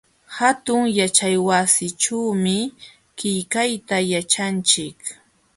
[0.37, 2.57] Hatun yaćhaywasićhuumi
[3.17, 4.99] qillqayta yaćhanchik.